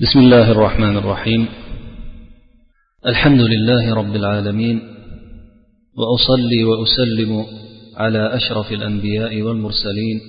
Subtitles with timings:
[0.00, 1.46] بسم الله الرحمن الرحيم.
[3.06, 4.80] الحمد لله رب العالمين
[5.98, 7.44] وأصلي وأسلم
[7.96, 10.20] على أشرف الأنبياء والمرسلين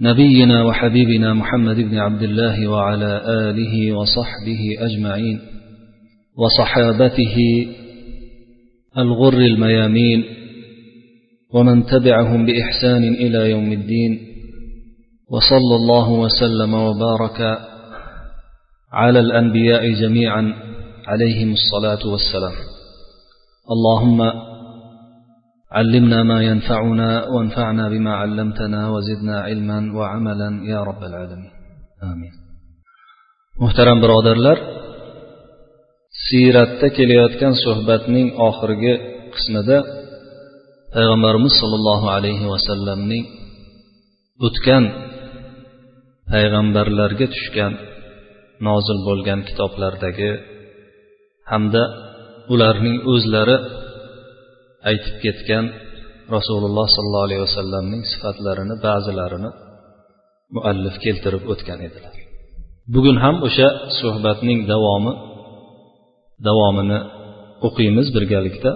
[0.00, 5.40] نبينا وحبيبنا محمد بن عبد الله وعلى آله وصحبه أجمعين
[6.36, 7.36] وصحابته
[8.98, 10.24] الغر الميامين
[11.54, 14.18] ومن تبعهم بإحسان إلى يوم الدين
[15.30, 17.69] وصلى الله وسلم وبارك
[18.91, 20.43] على الانبياء جميعا
[21.07, 22.55] عليهم الصلاه والسلام
[23.73, 24.19] اللهم
[25.77, 31.53] علمنا ما ينفعنا وانفعنا بما علمتنا وزدنا علما وعملا يا رب العالمين
[32.13, 32.35] امين
[33.63, 34.57] muhtaram birodarlar
[36.27, 38.93] siyratda kelayotgan suhbatning oxirgi
[39.35, 39.77] qismida
[40.93, 43.23] payg'ambarimiz sollallohu alayhi vasallamning
[44.47, 44.83] o'tgan
[46.31, 47.73] payg'ambarlarga tushgan
[48.66, 50.30] nozil bo'lgan kitoblardagi
[51.50, 51.82] hamda
[52.52, 53.56] ularning o'zlari
[54.90, 55.64] aytib ketgan
[56.36, 59.50] rasululloh sollallohu alayhi vasallamning sifatlarini ba'zilarini
[60.54, 62.14] muallif keltirib o'tgan edilar.
[62.94, 63.68] Bugun ham o'sha
[64.00, 65.12] suhbatning davomi
[66.46, 67.00] davomini
[67.66, 68.72] o'qiymiz birgalikda.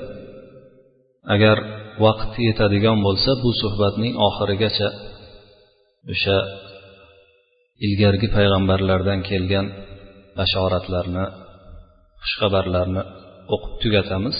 [1.35, 1.57] Agar
[2.05, 4.89] vaqt yetadigan bo'lsa bu suhbatning oxirigacha
[6.13, 6.37] o'sha
[7.86, 9.66] ilgargi payg'ambarlardan kelgan
[10.38, 11.26] bashoratlarni
[12.24, 13.04] xushxabarlarni
[13.54, 14.38] o'qib tugatamiz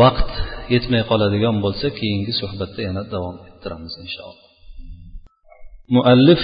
[0.00, 0.30] vaqt
[0.74, 4.46] yetmay qoladigan bo'lsa keyingi suhbatda yana davom ettiramiz inshaalloh
[5.94, 6.42] muallif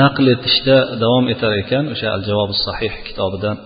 [0.00, 3.56] naql etishda davom etar ekan o'sha al javobi sahih kitobidan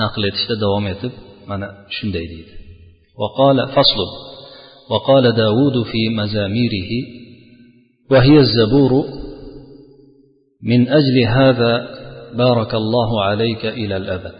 [0.00, 1.12] naql etishda davom etib
[1.50, 2.54] mana shunday deydi
[3.22, 4.00] وقال فصل
[4.90, 6.90] وقال داود في مزاميره
[8.10, 8.92] وهي الزبور
[10.65, 11.87] من أجل هذا
[12.33, 14.35] بارك الله عليك إلى الأبد.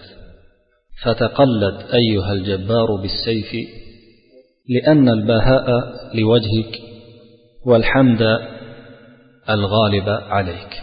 [1.04, 3.70] فتقلد أيها الجبار بالسيف
[4.70, 5.66] لأن البهاء
[6.14, 6.80] لوجهك
[7.66, 8.22] والحمد
[9.50, 10.82] الغالب عليك.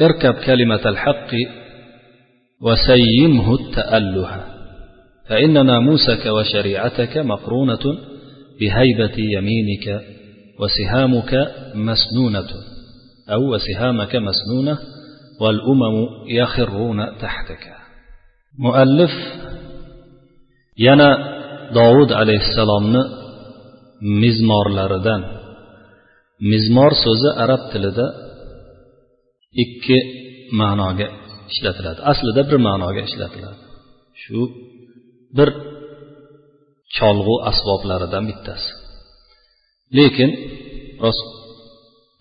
[0.00, 1.30] اركب كلمة الحق
[2.62, 4.44] وسيمه التأله
[5.28, 7.98] فإن ناموسك وشريعتك مقرونة
[8.60, 10.02] بهيبة يمينك
[10.60, 12.75] وسهامك مسنونة.
[13.33, 14.77] أو وسهامك مسنونة
[15.41, 15.95] والأمم
[16.27, 17.63] يخرون تحتك
[18.59, 19.13] مؤلف
[20.87, 21.09] yana
[21.77, 23.03] dovud alayhissalomni
[24.21, 25.21] mizmorlaridan
[26.51, 28.07] mizmor so'zi arab tilida
[29.63, 29.97] ikki
[30.59, 31.07] ma'noga
[31.51, 33.59] ishlatiladi aslida bir ma'noga ishlatiladi
[34.21, 34.39] shu
[35.37, 35.49] bir
[36.95, 38.69] cholg'u asboblaridan bittasi
[39.97, 40.29] lekin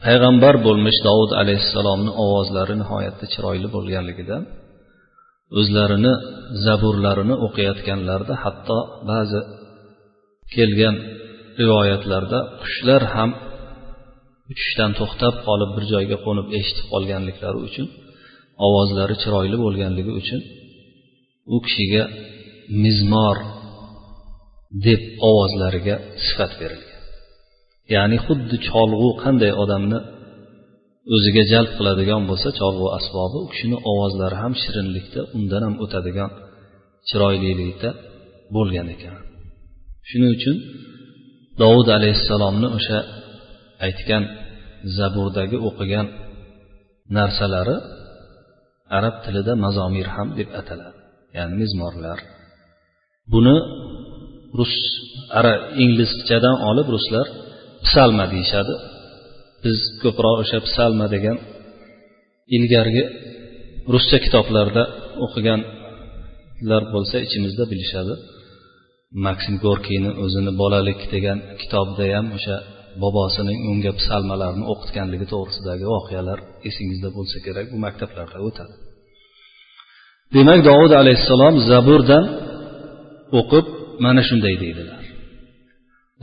[0.05, 4.43] payg'ambar bo'lmish dovud alayhissalomni ovozlari nihoyatda chiroyli bo'lganligidan
[5.59, 6.13] o'zlarini
[6.65, 8.77] zaburlarini o'qiyotganlarida hatto
[9.11, 9.39] ba'zi
[10.55, 10.95] kelgan
[11.61, 13.29] rivoyatlarda qushlar ham
[14.51, 17.87] uchishdan to'xtab qolib bir joyga qo'nib eshitib qolganliklari uchun
[18.67, 20.41] ovozlari chiroyli bo'lganligi uchun
[21.55, 22.03] u kishiga
[22.83, 23.37] mizmor
[24.87, 25.95] deb ovozlariga
[26.25, 26.84] sifat berilgan.
[27.93, 29.99] Ya'ni xuddi cholg'u qanday odamni
[31.15, 36.31] o'ziga jalb qiladigan bo'lsa cholg'u asbobi u kishini ovozlari ham shirinlikda undan ham o'tadigan
[37.07, 37.89] chiroylilikda
[38.55, 39.17] bo'lgan ekan.
[40.09, 40.57] Shuning uchun
[41.61, 42.99] dovud alayhissalomni o'sha
[43.85, 44.23] aytgan
[44.97, 46.07] zaburdagi o'qigan
[47.17, 47.77] narsalari
[48.97, 50.99] arab tilida mazomir ham deb ataladi.
[51.37, 52.19] Ya'ni mezmorlar
[53.33, 53.55] buni
[54.59, 54.75] rus
[55.37, 55.53] ara
[55.83, 57.27] inglizchadan olib ruslar
[57.87, 58.73] psalma deyishadi.
[59.63, 61.37] Biz ko'proq o'sha psalma degan
[62.55, 63.03] ilgarigi
[63.93, 64.83] ruscha kitoblarda
[65.25, 68.13] o'qiganlar bo'lsa ichimizda bilishadi.
[69.25, 72.57] Maksim gorkiyni o'zini bolalik degan kitobida ham o'sha
[73.03, 78.75] bobosining unga psalmalarni o'qitganligi to'g'risidagi voqealar esingizda bo'lsa kerak bu maktablarda o'tadi.
[80.35, 82.25] Demak dovud alayhissalom zaburdan
[83.39, 83.65] o'qib
[84.05, 85.04] mana shunday deydilar.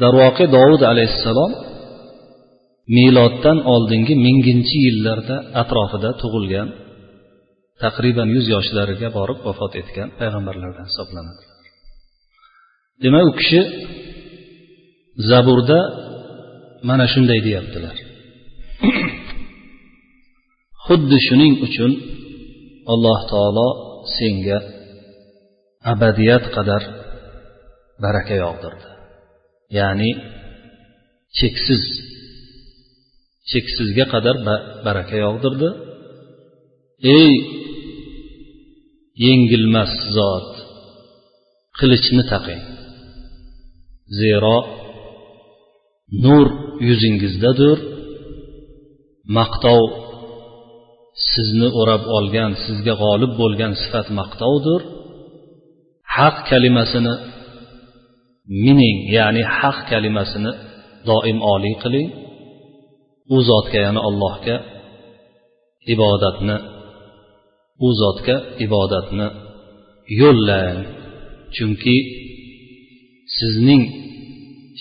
[0.01, 1.53] Darvoqe dovud alayhissalom
[2.97, 6.69] miloddan oldingi minginchi yillarda atrofida tug'ilgan
[7.83, 11.43] taqriban yuz yoshlariga borib vafot etgan payg'ambarlardan hisoblanadi.
[13.03, 13.61] Demak u kishi
[15.31, 15.81] zaburda
[16.89, 17.97] mana shunday deyaptilar.
[20.87, 21.93] Xuddi shuning uchun
[22.93, 23.69] alloh taolo
[24.17, 24.59] senga
[25.93, 26.83] abadiyat qadar
[28.05, 28.92] baraka yog'dirdi.
[29.79, 30.11] Ya'ni
[31.39, 31.85] cheksiz
[33.51, 34.37] cheksizga qadar
[34.87, 35.69] baraka yog'dirdi.
[37.19, 37.33] Ey
[39.25, 40.49] yengilmas zot
[41.79, 42.63] qilichni taqing.
[44.21, 44.57] Zero
[46.25, 46.47] nur
[46.89, 47.79] yuzingizdadir.
[49.39, 49.83] Maqtov
[51.31, 54.81] sizni o'rab olgan sizga g'olib bo'lgan sifat maqtovdir.
[56.17, 57.15] Haq kalimasini
[58.65, 60.53] mining ya'ni haq kalimasini
[61.09, 62.09] doim oliy qiling.
[63.35, 64.57] U zotga ya'ni allohga
[65.95, 66.57] ibodatni
[67.87, 69.27] u zotga ibodatni
[70.21, 70.79] yo'llang.
[71.57, 71.97] Chunki
[73.37, 73.83] sizning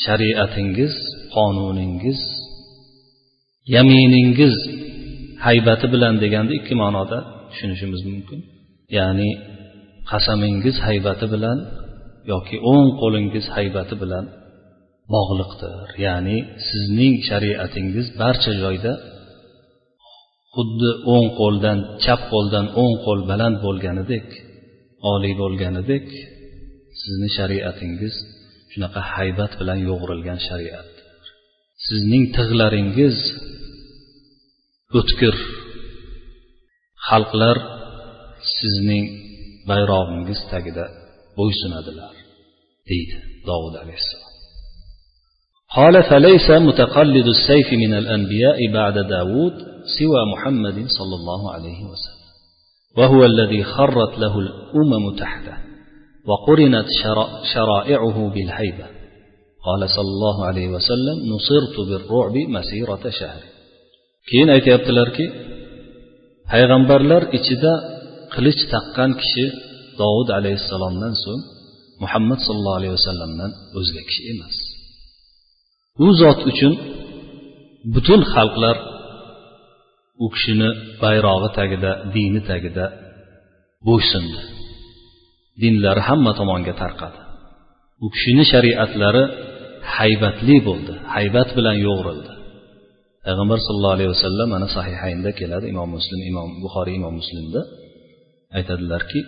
[0.03, 0.93] shariatingiz
[1.35, 2.21] qonuningiz
[3.75, 4.55] yaminingiz
[5.45, 7.17] haybati bilan deganda ikki ma'noda
[7.49, 8.39] tushunishimiz mumkin.
[8.97, 9.29] Ya'ni
[10.11, 11.57] qasamingiz haybati bilan
[12.31, 14.25] yoki o'ng qo'lingiz haybati bilan
[15.13, 15.88] bog'liqdir.
[16.06, 16.38] Ya'ni
[16.69, 18.94] sizning shariatingiz barcha joyda
[20.53, 24.27] xuddi o'ng qo'ldan chap qo'ldan o'ng qo'l baland bo'lganidek
[25.13, 26.07] oliy bo'lganidek
[27.01, 28.15] sizni shariatingiz
[28.71, 31.06] shunaqa haybat bilan yo'g'rilgan shariatdir.
[31.88, 33.17] Sizning tig'laringiz
[35.00, 35.35] o'tkir.
[37.07, 37.57] Xalqlar
[38.57, 39.06] sizning
[39.69, 40.85] bayrog'ingiz tagida
[41.37, 42.13] bo'ysunadilar
[42.89, 43.17] deydi
[43.49, 44.31] dovud alayhissalom
[45.79, 49.53] قال فليس متقلد السيف من الأنبياء بعد داود
[49.99, 52.21] سوى محمد صلى الله عليه وسلم
[52.97, 55.57] وهو الذي خرت له الأمم تحته
[56.27, 56.87] وقرنت
[57.53, 58.85] شرائعه بالهيبة.
[59.67, 63.41] قال صلى الله عليه وسلم نصرت بالرعب مسيرة شهر.
[64.29, 65.25] keyin aytyaptilarki
[66.51, 67.73] payg'ambarlar ichida
[68.33, 69.45] qilich taqqan kishi
[69.99, 71.41] dovud alayhissalomdan so'ng
[72.03, 74.55] muhammad sollallohu alayhi vasallamdan o'zga kishi emas.
[76.05, 76.73] U zot uchun
[77.93, 78.77] butun xalqlar
[80.23, 80.69] u kishini
[81.03, 82.85] bayrog'i tagida dini tagida
[83.88, 84.39] bo'ysundi.
[85.61, 87.19] Dinlari hamma tomonga tarqadi.
[88.05, 89.23] U kishini shariatlari
[89.95, 92.31] haybatli bo'ldi haybat bilan yo'g'rildi.
[93.25, 97.61] Payg'ambar sallallohu alayhi vasallam mana sahihaynda keladi imom muslim imom buxoriy imom muslimda.
[98.57, 99.19] Aytadilarki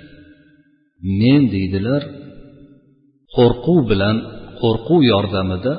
[1.20, 2.02] men deydilar
[3.36, 4.18] qo'rquv bilan
[4.62, 5.74] qo'rquv yordamida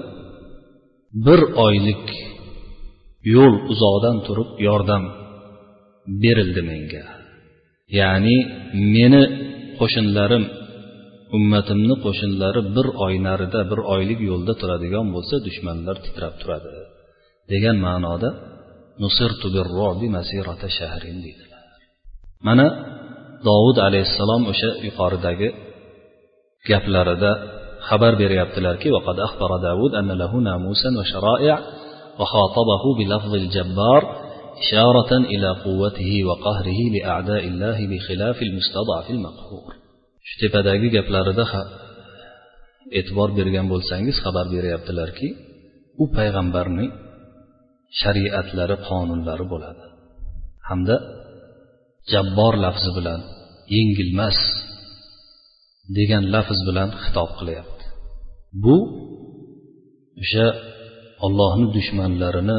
[1.26, 2.04] bir oylik
[3.34, 5.04] yo'l uzoqdan turib yordam
[6.22, 7.04] berildi menga.
[7.98, 8.36] Ya'ni
[8.94, 9.22] meni
[9.78, 10.44] qo'shinlarim
[11.36, 16.70] ummatimni qo'shinlari bir oy narida bir oylik yo'lda turadigan bo'lsa dushmanlar titrab turadi
[17.52, 18.30] degan ma'noda
[21.24, 21.62] deydilar.
[22.46, 22.66] Mana
[23.47, 25.49] dovud alayhissalom o'sha yuqoridagi
[26.69, 27.31] gaplarida
[27.87, 31.55] xabar beryaptilarki وقد أخبر داود أن له ناموسا وشرائع
[32.19, 34.01] وخاطبه بلفظ الجبار
[34.61, 39.71] إشارة إلى قوته وقهره لأعداء الله بخلاف المستضعف المقهور
[40.29, 41.45] shu tepadagi gaplarida
[42.99, 45.27] e'tibor bergan bo'lsangiz xabar beryaptilarki
[46.03, 46.91] u payg'ambarning
[48.01, 49.85] shariatlari qonunlari bo'ladi
[50.69, 50.95] hamda
[52.12, 53.20] jabbor lafzi bilan
[53.74, 54.38] yengilmas
[55.96, 57.84] degan lafz bilan xitob qilyapti.
[58.64, 58.76] Bu
[60.22, 60.46] o'sha
[61.26, 62.58] ollohni dushmanlarini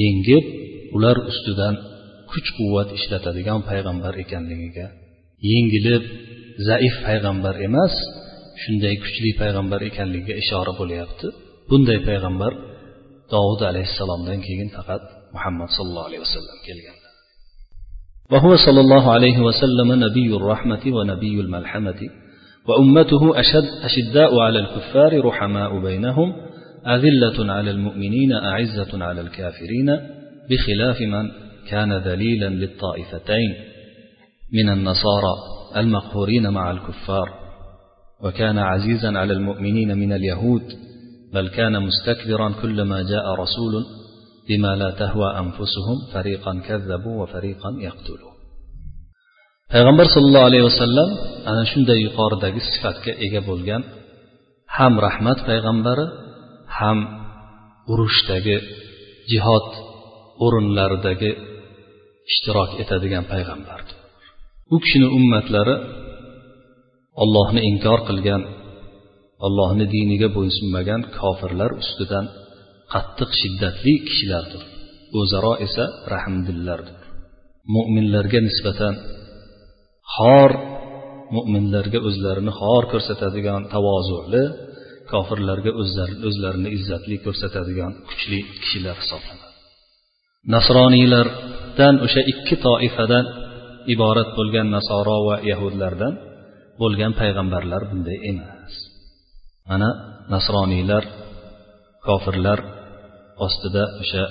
[0.00, 0.44] yengib
[0.96, 1.74] ular ustidan
[2.30, 4.86] kuch quvvat ishlatadigan payg'ambar ekanligiga
[5.50, 6.04] yengilib
[6.68, 7.94] zaif payg'ambar emas
[8.62, 11.26] shunday kuchli payg'ambar ekanligiga ishora bo'lyapti.
[11.70, 12.52] Bunday payg'ambar
[13.32, 15.02] dovud alayhissalomdan keyin faqat
[15.34, 17.03] muhammad sallallohu alayhi vasallam kelgan.
[18.30, 22.00] وهو صلى الله عليه وسلم نبي الرحمة ونبي الملحمة
[22.68, 26.32] وأمته أشد أشداء على الكفار رحماء بينهم
[26.86, 29.86] أذلة على المؤمنين أعزة على الكافرين
[30.50, 31.30] بخلاف من
[31.70, 33.54] كان ذليلا للطائفتين
[34.52, 35.34] من النصارى
[35.76, 37.28] المقهورين مع الكفار.
[38.24, 40.62] وكان عزيزا على المؤمنين من اليهود
[41.34, 43.84] بل كان مستكبرا كلما جاء رسول
[44.47, 48.33] بما لا تهوى أنفسهم فريقا كذبوا وفريقا يقتلوا
[49.73, 51.09] payg'ambar sollallohu alayhi vasallam
[51.49, 53.81] ana shunday yuqoridagi sifatga ega bo'lgan
[54.77, 56.05] ham rahmat payg'ambari
[56.79, 56.97] ham
[57.91, 58.57] urushdagi
[59.31, 59.67] jihod
[60.45, 61.31] o'rinlaridagi
[62.31, 63.97] ishtirok etadigan payg'ambardir
[64.73, 65.75] u kishini ummatlari
[67.23, 68.41] ollohni inkor qilgan
[69.45, 72.25] ollohni diniga bo'ysunmagan kofirlar ustidan
[72.94, 74.62] qattiq shiddatli kishilardir.
[75.20, 75.84] O'zaro esa
[76.14, 76.98] rahmdillardir.
[77.74, 78.94] Mo'minlarga nisbatan
[80.16, 80.50] xor
[81.34, 84.44] mo'minlarga o'zlarini xor ko'rsatadigan tavozuli
[85.12, 85.70] kofirlarga
[86.28, 89.52] o'zlarini izzatli ko'rsatadigan kuchli kishilar hisoblanadi.
[90.54, 93.24] Nasroniylardan o'sha ikki toifadan
[93.94, 96.14] iborat bo'lgan nasoro va yahudlardan
[96.80, 98.72] bo'lgan payg'ambarlar bunday emas.
[99.68, 99.88] Mana
[100.34, 101.04] nasroniylar
[102.06, 102.58] kofirlar
[103.46, 104.24] ostida o'sha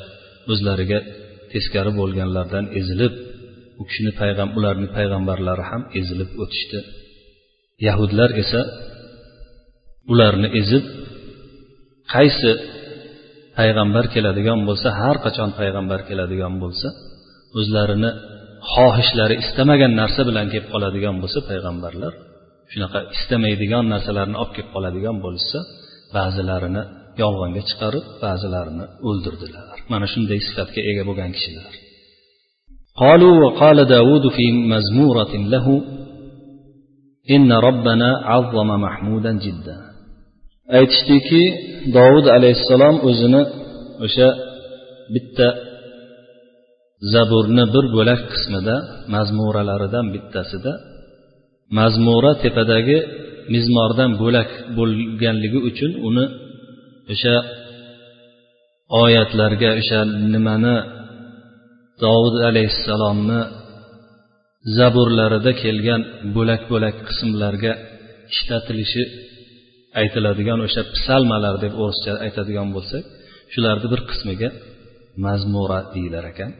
[0.51, 0.99] o'zlariga
[1.51, 3.13] teskari bo'lganlardan ezilib
[3.79, 6.79] u kishini payg'am ularni payg'ambarlari ham ezilib o'tishdi.
[7.87, 8.61] Yahudlar esa
[10.11, 10.83] ularni ezib
[12.13, 12.51] qaysi
[13.57, 16.87] payg'ambar keladigan bo'lsa har qachon payg'ambar keladigan bo'lsa
[17.59, 18.11] o'zlarini
[18.73, 22.13] xohishlari istamagan narsa bilan kelib qoladigan bo'lsa payg'ambarlar
[22.71, 25.57] shunaqa istamaydigan narsalarni olib kelib qoladigan bo'lsa
[26.15, 26.83] ba'zilarini
[27.22, 31.72] yolg'onga chiqarib ba'zilarini o'ldirdilar mana shunday sifatga ega bo'lgan kishilar
[33.04, 35.66] قالوا وقال داود في مزمورة له
[37.34, 39.76] إن ربنا عظم محمودا جدا
[40.78, 41.42] aytishdiki
[41.96, 43.42] dovud alayhissalom o'zini
[44.04, 44.28] o'sha
[45.14, 45.48] bitta
[47.12, 48.76] zaburni bir bo'lak qismida
[49.14, 50.72] mazmuralaridan bittasida
[51.78, 52.98] mazmura tepadagi
[53.54, 56.24] mizmordan bo'lak bo'lganligi uchun uni
[57.11, 57.35] o'sha
[59.03, 59.99] oyatlarga o'sha
[60.33, 60.75] nimani
[62.03, 63.41] dovud alayhissalomni
[64.77, 66.01] zaburlarida kelgan
[66.35, 67.73] bo'lak bo'lak qismlarga
[68.33, 69.03] ishlatilishi
[70.01, 73.03] aytiladigan o'sha psalmalar deb o'rischa aytadigan bo'lsak
[73.53, 74.49] shularni bir qismiga
[75.25, 76.51] mazmura deyilar ekan.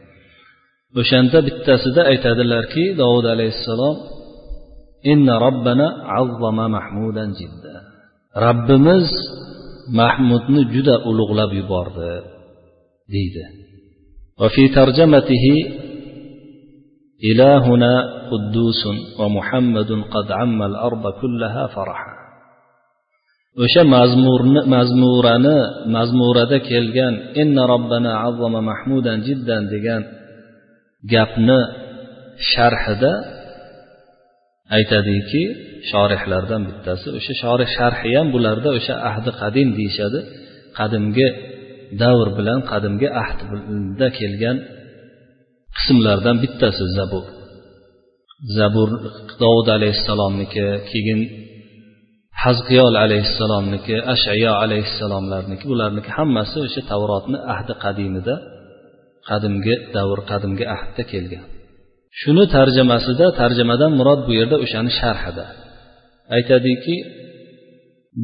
[1.00, 3.96] O'shanda bittasida aytadilarki dovud alayhissalom
[5.12, 5.88] inna robbana
[6.20, 7.74] azzama mahmudan jidda
[8.44, 9.08] robbimiz
[9.99, 12.13] mahmudni juda ulug'lab yubordi
[13.13, 13.45] deydi
[14.43, 15.45] وفي ترجمته
[17.29, 17.93] إلهنا
[18.31, 18.81] قدوس
[19.19, 22.19] ومحمد قد عم الأرض كلها فرحا
[23.63, 25.57] o'sha mazmurni mazmurani
[25.95, 30.01] mazmurada kelgan inna robbana azzama mahmudan jiddan degan
[31.13, 31.59] gapni
[32.51, 33.11] sharhida
[34.76, 35.42] aytadiki
[35.90, 40.18] shorihlardan bittasi o'sha shorih sharhi ham bularda o'sha ahdi qadim deyishadi.
[40.78, 41.28] Qadimgi
[42.02, 44.56] davr bilan qadimgi ahdda kelgan
[45.76, 47.24] qismlardan bittasi zabur.
[48.58, 48.90] Zabur
[49.42, 51.20] dovud alayhissalomniki keyin
[52.44, 58.34] hazqiyol alayhissalomniki ashayo alayhissalomlarniki bularniki hammasi o'sha tavrotni ahdi qadimida
[59.28, 61.44] qadimgi davr qadimgi ahdda kelgan.
[62.21, 65.45] shuni tarjimasida tarjimadan murod bu yerda o'shani sharhida
[66.35, 66.95] aytadiki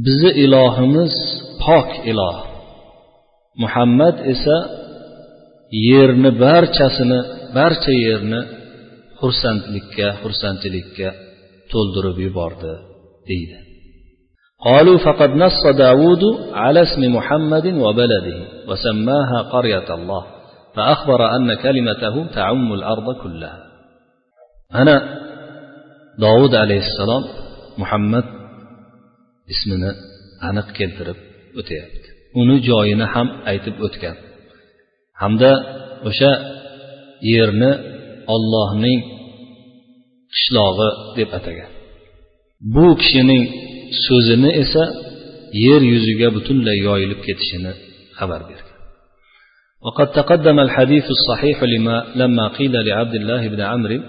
[0.05, 1.13] bizni ilohimiz
[1.63, 2.37] pok iloh
[3.63, 4.57] muhammad esa
[5.89, 7.19] yerni barchasini
[7.57, 8.39] barcha yerni
[9.19, 11.09] xursandlikka xursandchilikka
[11.71, 12.73] to'ldirib yubordi
[13.29, 13.57] deydi
[14.69, 18.37] قالوا فقد نص داود على اسم محمد وبلده
[18.69, 20.23] وسماها قرية الله
[20.75, 23.59] فأخبر أن كلمته تعم الأرض كلها
[24.81, 24.95] أنا
[26.19, 27.23] داود عليه السلام
[27.77, 28.25] محمد
[29.53, 29.91] اسمنا
[30.49, 31.19] aniq keltirib
[31.59, 34.15] o'tyapti uni joyini ham aytib o'tgan
[35.21, 35.51] hamda
[36.09, 36.31] o'sha
[37.33, 37.71] yerni
[38.35, 38.99] ollohning
[40.33, 41.69] qishlog'i deb atagan
[42.73, 43.43] bu kishining
[44.05, 44.83] so'zini esa
[45.65, 47.71] yer yuziga butunlay yoyilib ketishini
[48.19, 48.73] xabar bergan
[49.85, 53.99] وقد تقدم الحديث الصحيح لما لما قيل لعبد الله بن عمرو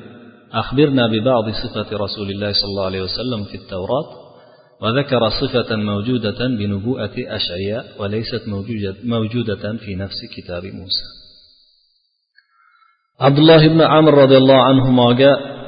[0.53, 4.07] أخبرنا ببعض صفة رسول الله صلى الله عليه وسلم في التوراة
[4.81, 8.43] وذكر صفة موجودة بنبوءة أشعياء وليست
[9.03, 11.05] موجودة, في نفس كتاب موسى.
[13.19, 15.61] عبد الله بن عمرو رضي الله عنهما جاء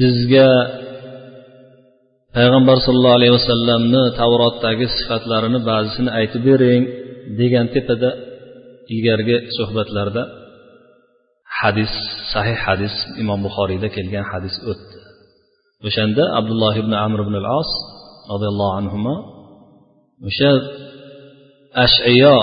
[0.00, 0.50] bizga
[2.34, 6.82] payg'ambar sollallohu alayhi vasallamni tavrotdagi sifatlarini ba'zisini aytib bering
[7.38, 8.10] degan tepada
[8.94, 10.22] ilgargi suhbatlarda
[11.62, 11.92] hadis
[12.32, 14.98] sahih hadis imom buxoriyda kelgan hadis o'tdi.
[15.86, 17.70] O'shanda abdulloh ibn amr ibn al os
[18.32, 18.96] roziyallohu anhu
[20.28, 20.50] o'sha
[21.84, 22.36] ashiyo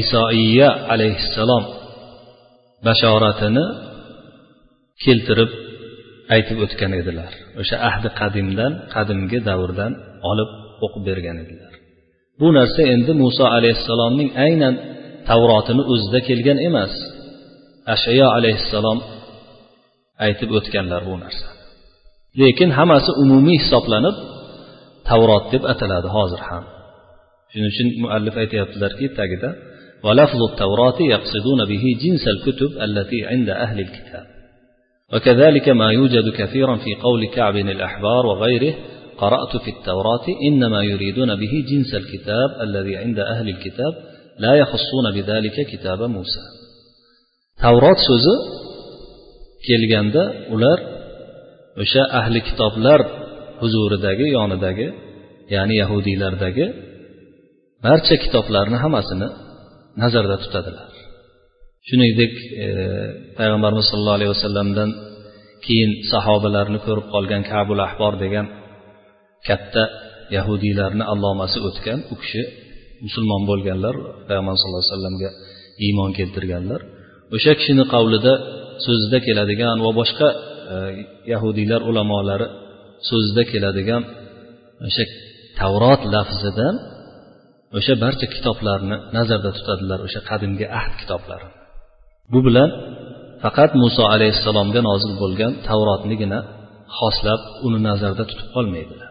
[0.00, 1.64] isoiya alayhissalom
[2.86, 3.64] bashoratini
[5.04, 5.50] keltirib
[6.34, 7.32] aytib o'tgan edilar.
[7.60, 9.92] O'sha ahdi qadimdan qadimgi davrdan
[10.30, 10.50] olib
[10.84, 11.72] o'qib bergan edilar.
[12.40, 14.74] Bu narsa endi muso alayhissalomning aynan
[15.28, 16.92] tavrotini o'zida kelgan emas.
[17.94, 18.98] Ashayo alayhissalom
[20.24, 21.48] aytib o'tganlar bu narsa
[22.40, 24.16] lekin hammasi umumiy hisoblanib
[25.08, 26.64] tavrot deb ataladi hozir ham
[27.50, 29.50] shuning uchun muallif aytyaptilarki tagida
[30.06, 34.26] ولفظ التوراة يقصدون به جنس الكتب التي عند أهل الكتاب.
[35.12, 38.74] وكذلك ما يوجد كثيرا في قول كعب الأحبار وغيره
[39.18, 43.92] قرأت في التوراة إنما يريدون به جنس الكتاب الذي عند أهل الكتاب
[44.38, 46.59] لا يخصون بذلك كتاب موسى.
[47.62, 48.34] Tavrot so'zi
[49.68, 50.22] kelganda
[50.54, 50.78] ular
[51.82, 53.00] o'sha ahli kitoblar
[53.60, 54.86] huzuridagi yonidagi
[55.54, 56.66] ya'ni yahudiylardagi
[57.86, 59.28] barcha kitoblarni hammasini
[60.02, 60.90] nazarda tutadilar.
[61.88, 62.32] Shuningdek
[62.64, 62.66] e,
[63.38, 64.90] payg'ambarimiz sollallohu alayhi vasallamdan
[65.66, 68.46] keyin sahobalarni ko'rib qolgan kabul ahbor degan
[69.48, 69.82] katta
[70.36, 72.42] yahudiylarni allomasi o'tgan u kishi
[73.04, 73.94] musulmon bo'lganlar
[74.28, 75.30] payg'ambar sallallohu alayhi vasallamga
[75.86, 76.80] iymon keltirganlar.
[77.35, 78.33] o'sha kishini qavlida
[78.85, 80.27] so'zida keladigan va boshqa
[80.73, 80.75] e,
[81.33, 82.47] yahudiylar ulamolari
[83.09, 84.01] so'zida keladigan
[84.87, 85.03] o'sha
[85.59, 86.75] tavrot lafzidan
[87.77, 91.55] o'sha barcha kitoblarni nazarda tutadilar o'sha qadimgi ahd kitoblarini
[92.33, 92.69] bu bilan
[93.43, 96.39] faqat muso alayhissalomga nozil bo'lgan tavrotnigina
[96.99, 99.09] xoslab uni nazarda tutib qolmaydilar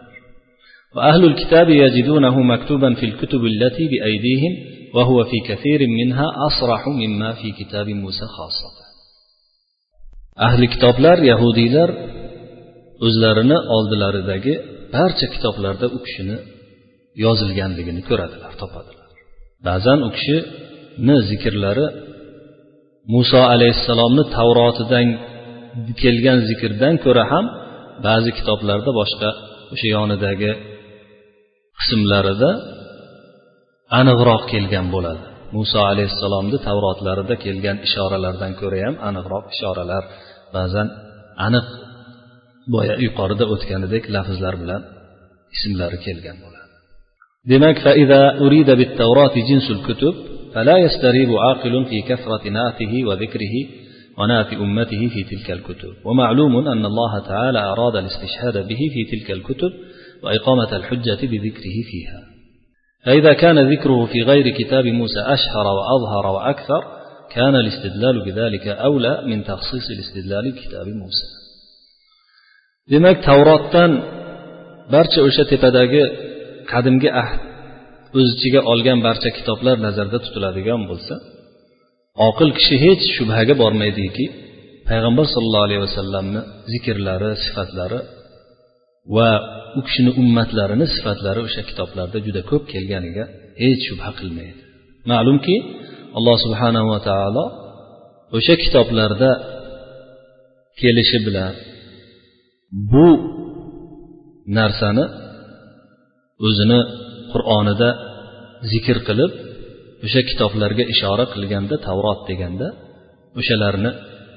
[0.96, 4.52] وأهل الكتاب يجدونه مكتوبا في الكتب التي بأيديهم
[4.94, 8.84] وهو في كثير منها أصرح مما في كتاب موسى خاصة
[10.46, 11.90] ahli kitoblar yahudiylar
[13.06, 14.54] o'zlarini oldilaridagi
[14.94, 16.36] barcha kitoblarda u kishini
[17.24, 19.08] yozilganligini ko'radilar topadilar
[19.68, 21.86] ba'zan u kishini zikrlari
[23.14, 25.06] muso alayhissalomni tavrotidan
[26.02, 27.46] kelgan zikrdan ko'ra ham
[28.06, 29.30] ba'zi kitoblarda boshqa
[29.72, 30.50] o'sha yonidagi
[31.78, 32.50] qismlarida
[34.00, 35.22] aniqroq kelgan bo'ladi
[35.56, 40.04] muso alayhissalomni tavrotlarida kelgan ishoralardan ko'ra ham aniqroq ishoralar
[40.56, 40.88] ba'zan
[41.46, 41.66] aniq
[42.74, 44.82] boya yuqorida o'tganidek lafzlar bilan
[45.56, 46.64] ismlari kelgan bo'ladi
[47.52, 50.14] demak فإذا أريد بالتوراة جنس الكتب
[50.54, 53.56] فلا يستريب عاقل في كثرة ناته وذكره
[54.18, 59.72] ونات أمته في تلك الكتب ومعلوم أن الله تعالى أراد الاستشهاد به في تلك الكتب
[60.22, 62.27] وإقامة الحجة بذكره فيها
[63.04, 66.82] فإذا كان ذكره في غير كتاب موسى أشهر وأظهر وأكثر
[67.34, 71.26] كان الاستدلال بذلك أولى من تخصيص الاستدلال بكتاب موسى
[72.92, 73.92] demak tavrotdan
[74.94, 76.02] barcha o'sha tepadagi
[76.72, 77.40] qadimgi ahd
[78.18, 81.14] o'z ichiga olgan barcha kitoblar nazarda tutiladigan bo'lsa
[82.28, 84.24] oqil kishi hech shubhaga bormaydiki
[84.88, 86.40] payg'ambar sollallohu alayhi vasallamni
[86.72, 88.00] zikrlari sifatlari
[89.15, 89.29] va
[89.77, 93.23] u kishini ummatlarini sifatlari o'sha kitoblarda juda ko'p kelganiga
[93.61, 94.61] hech shubha qilmaydi.
[95.11, 95.55] Ma'lumki
[96.17, 97.45] alloh subhanava taolo
[98.37, 99.29] o'sha kitoblarda
[100.81, 101.53] kelishi bilan
[102.91, 103.07] bu
[104.57, 105.05] narsani
[106.47, 106.79] o'zini
[107.31, 107.89] qur'onida
[108.71, 109.31] zikr qilib
[110.05, 112.67] o'sha kitoblarga ishora qilganda tavrot deganda
[113.39, 113.91] o'shalarni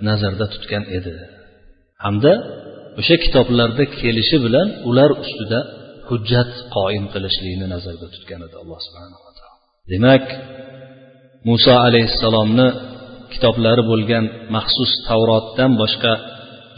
[0.09, 1.12] nazarda tutgan edi.
[2.05, 2.33] Hamda
[3.00, 5.61] o'sha kitoblarda kelishi bilan ular ustida
[6.09, 9.59] hujjat qoim qilishlikni nazarda tutgan edi alloh subhanava taolo.
[9.92, 10.24] Demak
[11.48, 12.68] muso alayhissalomni
[13.33, 14.24] kitoblari bo'lgan
[14.57, 16.12] maxsus tavrotdan boshqa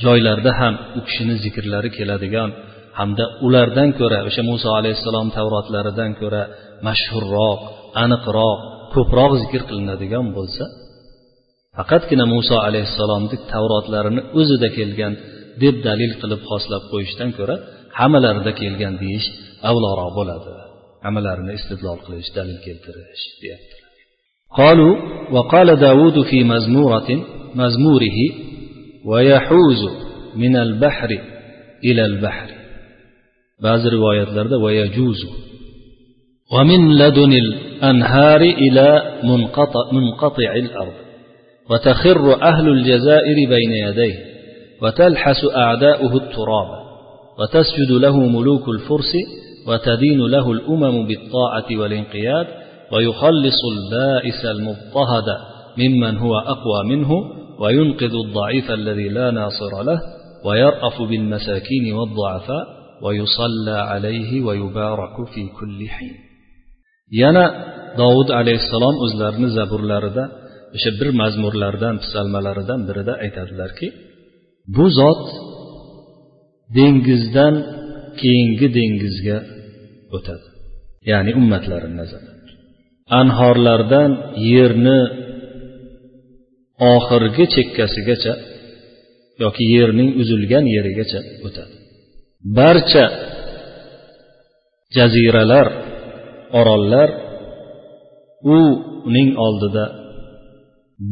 [0.05, 2.51] joylarda ham u kishini zikrlari keladigan
[2.99, 6.43] hamda ulardan ko'ra o'sha muso alayhissalom tavrotlaridan ko'ra
[6.87, 7.61] mashhurroq
[8.05, 8.59] aniqroq
[8.95, 10.65] ko'proq zikr qilinadigan bo'lsa
[11.77, 15.15] faqatgina muso alayhissalomni tavrotlarini o'zida kelgan
[15.63, 17.57] deb dalil qilib xoslab qo'yishdan ko'ra
[17.99, 19.27] hammalarida kelgan deyish
[19.71, 20.53] avloroq bo'ladi
[21.05, 23.83] hammalarini istidlol qilish dalil keltirish deyaptilar
[24.61, 24.95] قالوا
[25.35, 27.09] وقال داود في مزمورة
[27.55, 28.19] مزموره
[29.05, 29.83] ويحوز
[30.43, 31.11] من البحر
[31.85, 32.49] إلى البحر
[33.63, 35.21] بعض روايات ويجوز
[36.53, 40.93] ومن لدن الأنهار إلى منقطع, منقطع الأرض
[41.71, 44.34] وتخر أهل الجزائر بين يديه
[44.85, 46.69] وتلحس أعداؤه التراب
[47.39, 49.13] وتسجد له ملوك الفرس
[49.69, 52.47] وتدين له الأمم بالطاعة والانقياد
[52.93, 55.29] ويخلص البائس المضطهد
[55.79, 57.11] ممن هو أقوى منه
[57.61, 60.01] وينقذ الضعيف الذي لا ناصر له
[60.45, 62.65] ويرأف بالمساكين والضعفاء
[63.03, 66.17] ويصلى عليه ويبارك في كل حين.
[67.23, 67.45] yana
[68.01, 70.25] dovud alayhissalom o'zlarini zaburlarida
[70.77, 73.87] o'sha bir mazmurlardan psalmalaridan birida aytadilarki
[74.75, 75.25] bu zot
[76.77, 77.55] dengizdan
[78.21, 79.39] keyingi dengizga
[80.17, 80.47] o'tadi
[81.11, 82.33] ya'ni ummatlarini nazarda
[83.21, 84.11] anhorlardan
[84.53, 85.01] yerni
[86.95, 88.35] oxirgi chekkasigacha
[89.43, 91.75] yoki yerning uzilgan yerigacha o'tadi.
[92.59, 93.05] Barcha
[94.97, 95.67] jaziralar
[96.59, 97.09] orollar
[98.57, 98.59] u
[99.09, 99.85] uning oldida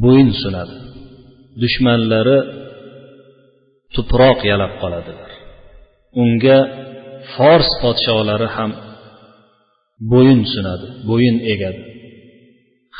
[0.02, 0.74] bo'yin sunadi.
[1.62, 2.38] Dushmanlari
[3.94, 5.30] tuproq yalab qoladilar.
[6.22, 6.58] Unga
[7.34, 8.70] fors podsholari ham
[10.12, 11.82] bo'yin sunadi bo'yin egadi.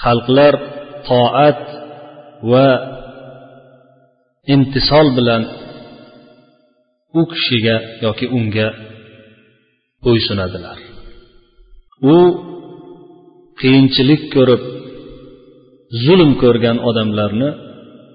[0.02, 0.54] Xalqlar
[1.08, 1.60] toat
[2.50, 2.68] va
[4.54, 5.42] imtisol bilan
[7.18, 8.68] u kishiga yoki unga
[10.04, 10.78] bo'ysunadilar
[12.14, 12.16] u
[13.60, 14.62] qiyinchilik ko'rib
[16.04, 17.50] zulm ko'rgan odamlarni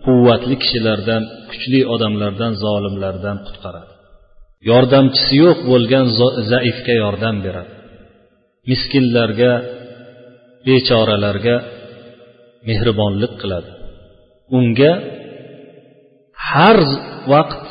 [0.07, 3.92] quvvatli kishilardan kuchli odamlardan zolimlardan qutqaradi
[4.70, 6.07] yordamchisi yo'q bo'lgan
[6.52, 7.72] zaifga yordam beradi
[8.70, 9.52] miskinlarga
[10.66, 11.57] bechoralarga
[12.68, 13.70] mehribonlik qiladi
[14.59, 14.92] unga
[16.50, 16.78] har
[17.33, 17.64] vaqt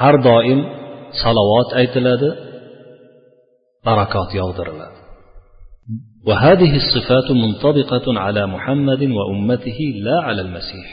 [0.00, 0.60] har doim
[1.22, 2.30] salovat aytiladi
[3.86, 4.98] barakot yog'diriladi
[6.28, 10.88] وهذه الصفات منطبقة على محمد وأمته لا على المسيح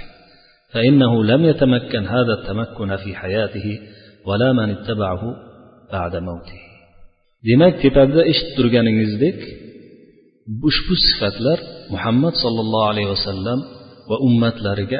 [0.74, 3.80] فإنه لم يتمكن هذا التمكن في حياته
[4.28, 5.24] ولا من اتبعه
[5.94, 6.62] بعد موته
[7.48, 9.40] demak tepada eshitib turganingizdek
[10.70, 11.60] ushbu sifatlar
[11.94, 13.60] muhammad sollallohu alayhi vasallam
[14.10, 15.00] va ummatlariga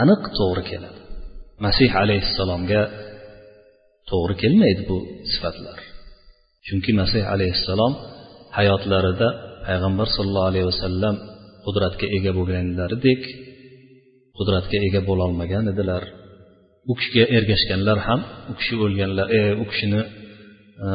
[0.00, 1.00] aniq to'g'ri keladi
[1.64, 2.82] masih alayhissalomga
[4.10, 4.98] to'g'ri kelmaydi bu
[5.32, 5.78] sifatlar
[6.66, 7.92] chunki masih alayhissalom
[8.58, 9.28] hayotlarida
[9.66, 11.14] payg'ambar sollallohu alayhi vasallam
[11.64, 13.22] qudratga ega bo'lganlaridek
[14.37, 16.03] qudratga ega bo'lolmagan edilar.
[16.91, 18.21] U kishiga ergashganlar ham
[18.51, 20.01] u kishi o'lganlar e, u kishini
[20.87, 20.89] e,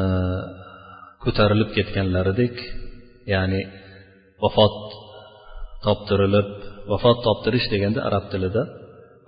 [1.23, 2.55] ko'tarilib ketganlaridek
[3.33, 3.61] ya'ni
[4.43, 4.77] vafot
[5.85, 6.49] toptirilib
[6.91, 8.63] vafot toptirish deganda arab tilida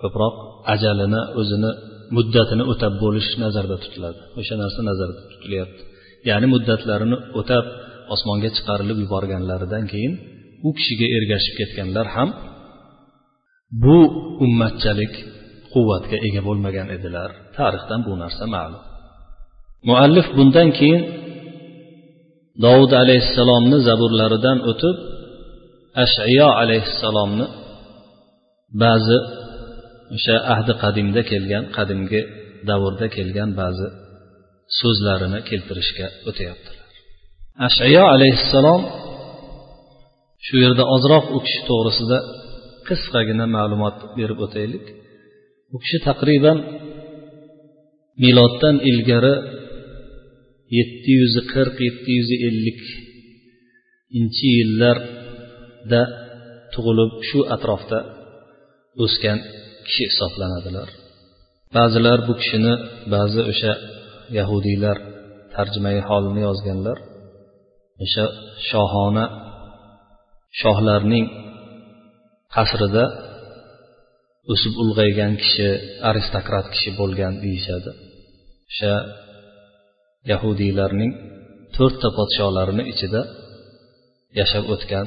[0.01, 0.35] ko'proq
[0.73, 1.71] ajalini o'zini
[2.15, 4.19] muddatini o'tab bo'lish nazarda tutiladi.
[4.39, 5.81] O'sha narsa nazarda tutilyapti.
[6.29, 7.65] Ya'ni muddatlarini o'tab
[8.13, 10.13] osmonga chiqarilib yuborganlaridan keyin
[10.67, 12.29] u kishiga ergashib ketganlar ham
[13.83, 13.97] bu
[14.45, 15.13] ummatchalik
[15.73, 17.29] quvvatga ega bo'lmagan edilar.
[17.57, 18.81] Tarixdan bu narsa ma'lum.
[19.89, 21.01] Muallif bundan keyin
[22.65, 24.97] dovud alayhissalomni zaburlaridan o'tib
[26.03, 27.47] ashiyo alayhissalomni
[28.83, 29.17] ba'zi
[30.15, 32.21] o'sha ahdi qadimda kelgan qadimgi
[32.69, 33.87] davrda kelgan ba'zi
[34.79, 36.89] so'zlarini keltirishga o'tyaptilar.
[37.67, 38.81] Ashiyo alayhissalom
[40.45, 42.17] shu yerda ozroq u kishi to'g'risida
[42.87, 44.85] qisqagina ma'lumot berib o'taylik.
[45.73, 46.57] U kishi taqriban
[48.23, 49.35] miloddan ilgari
[50.77, 56.01] yetti yuz qirq yetti yuz ellikinchi yillarda
[56.73, 57.99] tug'ilib shu atrofda
[59.03, 59.39] o'sgan
[59.85, 60.89] kishi hisoblanadilar.
[61.75, 62.73] Ba'zilar bu kishini
[63.13, 63.73] ba'zi o'sha
[64.37, 64.97] yahudiylar
[65.55, 66.97] tarjimai holini yozganlar.
[68.03, 68.25] O'sha
[68.69, 69.25] shohona
[70.61, 71.25] shohlarning
[72.54, 73.04] qasrida
[74.52, 75.68] o'sib ulg'aygan kishi
[76.10, 77.90] aristokrat kishi bo'lgan deyishadi
[78.70, 78.94] o'sha
[80.30, 81.12] yahudiylarning
[81.76, 83.22] to'rtta podsholarini ichida
[84.40, 85.06] yashab o'tgan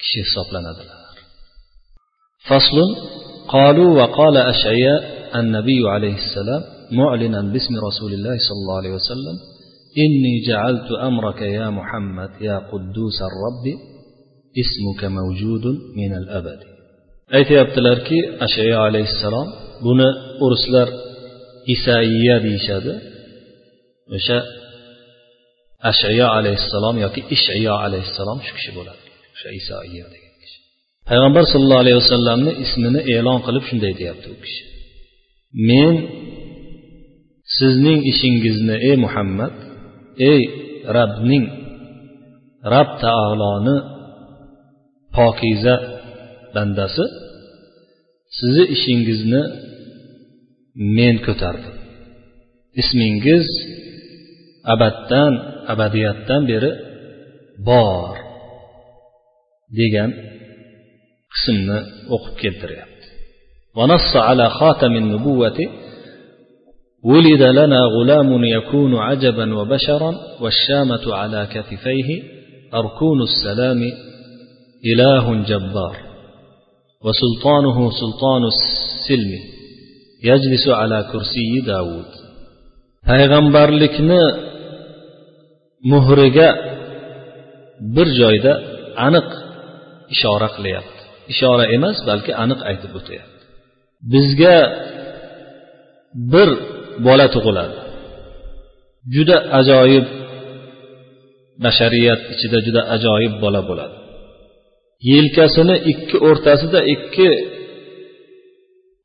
[0.00, 0.98] kishi hisoblanadilar
[2.48, 2.90] faslun
[3.56, 5.00] قالوا وقال أشعياء
[5.40, 6.62] النبي عليه السلام
[7.00, 9.36] معلنا باسم رسول الله صلى الله عليه وسلم
[10.04, 13.64] إني جعلت أمرك يا محمد يا قدوس الرب
[14.61, 16.65] ismuka mavjudun minal abadi.
[17.37, 19.47] Aytyaptilarki ashayo alayhissalom
[19.85, 20.09] buni
[20.45, 20.87] o'rislar
[21.73, 22.93] isaiya deyishadi.
[24.15, 24.37] O'sha
[25.89, 29.03] ashayo alayhissalom yoki ishiyo alayhissalom shu kishi bo'ladi.
[29.35, 30.59] O'sha isoiya degan kishi.
[31.09, 34.63] Payg'ambar sollallohu alayhi vasallamni ismini e'lon qilib shunday deyapti u kishi.
[35.69, 35.93] Men
[37.57, 39.53] sizning ishingizni ey muhammad
[40.31, 40.41] ey
[40.97, 41.45] rabbning
[42.73, 43.75] rab taoloni
[45.16, 45.74] pokiza
[46.54, 47.04] bandasi
[48.36, 49.42] sizni ishingizni
[50.96, 51.76] men ko'tardim
[52.82, 53.46] ismingiz
[54.74, 55.32] abaddan
[55.72, 56.70] abadiyatdan beri
[57.68, 58.14] bor
[59.78, 60.10] degan
[61.34, 61.78] qismni
[62.14, 62.94] o'qib keltiryapti
[63.78, 65.58] ونص على خاتم النبوة
[67.04, 72.08] ولد لنا غلام يكون عجبا وبشرا والشامة على كتفيه
[72.74, 73.80] أركون السلام
[74.90, 75.96] إله جبار
[77.04, 79.42] وسلطانه سلطان السلم
[80.30, 82.10] يجلس على كرسي داود
[83.10, 84.22] payg'ambarlikni
[85.92, 86.48] muhriga
[87.94, 88.52] bir joyda
[89.06, 89.28] aniq
[90.14, 93.42] ishora qilyapti ishora emas balki aniq aytib o'tyapti
[94.12, 94.56] bizga
[96.32, 96.48] bir
[97.06, 97.76] bola tug'iladi
[99.14, 100.06] juda ajoyib
[101.64, 103.96] bashariyat ichida juda ajoyib bola bo'ladi
[105.11, 107.29] Yelkasini ikki o'rtasida ikki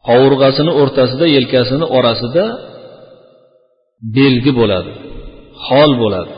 [0.06, 2.44] qovurg'asini o'rtasida yelkasini orasida
[4.16, 4.92] belgi bo'ladi
[5.66, 6.34] hol bo'ladi.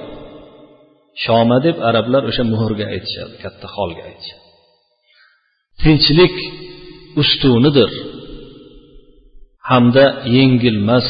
[1.24, 4.44] Shoma deb arablar o'sha muhrga aytishadi katta holga aytishadi.
[5.82, 6.36] Tinchlik
[7.20, 7.90] ustunidir
[9.70, 10.04] hamda
[10.36, 11.08] yengilmas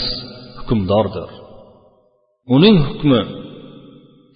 [0.59, 1.31] hukmdordir.
[2.55, 3.21] Uning hukmi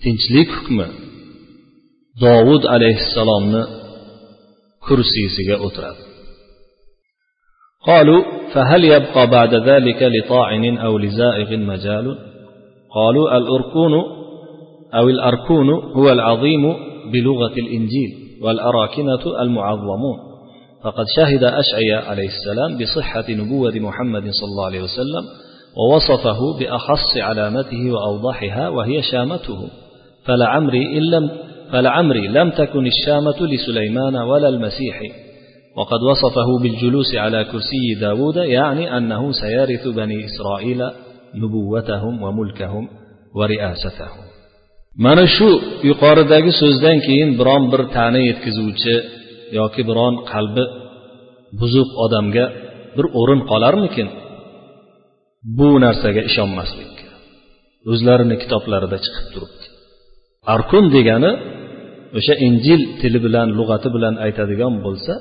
[0.03, 0.87] tinchlik hukmi
[2.25, 3.63] dovud alayhissalomni
[4.87, 6.03] kursiysiga o'tiradi
[7.87, 8.23] قالوا
[8.55, 12.07] فهل يبقى بعد ذلك لطاعن أو لزائغ مجال؟
[12.95, 13.93] قالوا الأركون
[14.95, 16.63] أو الأركون هو العظيم
[17.13, 18.11] بلغة الإنجيل
[18.43, 20.19] والأراكنة المعظمون.
[20.85, 25.25] فقد شهد أشعياء عليه السلام بصحة نبوة محمد صلى الله عليه وسلم
[25.77, 29.69] ووصفه بأخص علامته وأوضحها وهي شامته.
[30.25, 31.31] فلعمري إن لم
[31.72, 35.02] فلعمري لم تكن الشامة لسليمان ولا المسيح
[35.78, 40.82] وقد وصفه بالجلوس على كرسي داود يعني أنه سيرث بني إسرائيل
[41.36, 42.90] نبوتهم وملكهم
[43.36, 44.26] ورئاستهم
[45.06, 45.50] mana shu
[45.90, 48.96] yuqoridagi so'zdan keyin biron bir ta'na yetkazuvchi
[49.60, 50.64] yoki biron qalbi
[51.60, 52.46] buzuq odamga
[52.96, 54.08] bir o'rin qolarmikin
[55.58, 56.94] bu narsaga ishonmaslik
[57.92, 59.66] o'zlarini kitoblarida chiqib turibdi
[60.54, 61.32] arkun degani
[62.19, 65.13] o'sha injil tili bilan lug'ati bilan aytadigan bo'lsa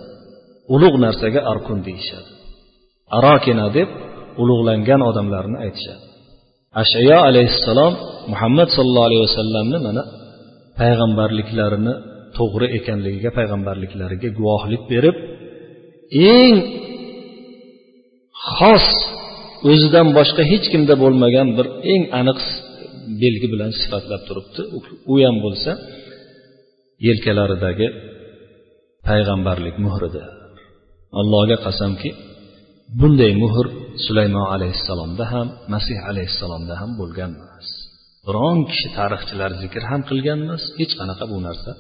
[0.76, 2.30] ulug' narsaga arkun deyishadi.
[3.18, 3.90] Arokina deb
[4.42, 6.04] ulug'langan odamlarni aytishadi.
[6.82, 7.94] Ashayo alayhissalom
[8.32, 10.04] muhammad sallallohu alayhi vasallamni mana
[10.80, 11.94] payg'ambarliklarini
[12.38, 15.16] to'g'ri ekanligiga payg'ambarliklariga guvohlik berib
[16.38, 16.56] eng
[18.56, 18.88] xos
[19.70, 22.40] o'zidan boshqa hech kimda bo'lmagan bir eng aniq
[23.22, 24.62] belgi bilan sifatlab turibdi.
[25.12, 25.72] U ham bo'lsa
[27.08, 27.88] yelkalaridagi
[29.08, 30.24] payg'ambarlik muhrida.
[31.20, 32.10] Allohga qasamki
[33.00, 33.66] bunday muhr
[34.06, 37.68] sulaymon alayhissalomda ham masih alayhissalomda ham bo'lgan emas.
[38.28, 41.72] Biron kishi tarixchilar zikr ham qilgan emas hech qanaqa bu narsa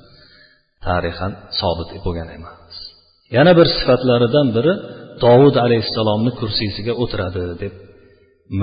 [0.87, 2.75] tarixan sobit bo'lgan emas.
[3.35, 4.73] Yana bir sifatlaridan biri
[5.23, 7.73] dovud alayhissalomni kursiysiga o'tiradi deb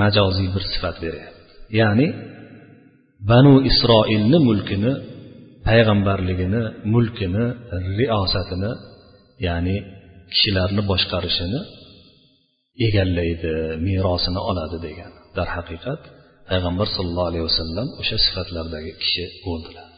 [0.01, 1.53] majoziy bir sifat beryapti.
[1.81, 2.07] Ya'ni
[3.31, 4.93] banu isroilni mulkini
[5.69, 7.45] payg'ambarligini mulkini
[7.99, 8.73] riyosatini
[9.47, 9.77] ya'ni
[10.33, 11.61] kishilarni boshqarishini
[12.87, 13.53] egallaydi
[13.87, 16.01] merosini oladi degan darhaqiqat
[16.51, 19.89] payg'ambar sollallohu alayhi vasallam o'sha sifatlardagi kishi bo'ldilar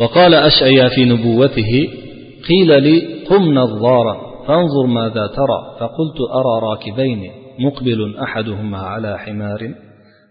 [0.00, 1.72] وقال أشعيا في نبوته
[2.48, 2.96] قيل لي
[3.28, 4.14] قم نظارا
[4.46, 7.20] فانظر ماذا ترى فقلت أرى راكبين
[7.66, 9.60] مقبل أحدهما على حمار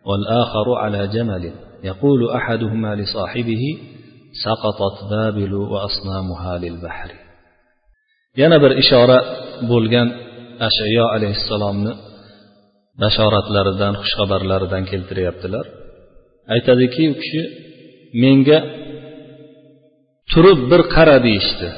[0.07, 1.43] والآخر على جمل
[1.83, 3.63] يقول أحدهما لصاحبه
[4.44, 7.10] سقطت بابل وأصنامها للبحر
[8.40, 9.18] yana bir ishora
[9.70, 10.08] bo'lgan
[10.68, 11.92] ashayo alayhissalomni
[13.02, 15.64] bashoratlaridan xushxabarlaridan keltiryaptilar
[16.54, 17.42] aytadiki u kishi
[18.22, 18.58] menga
[20.30, 21.68] turib bir qara deyishdi